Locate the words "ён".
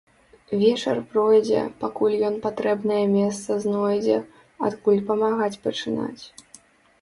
2.29-2.35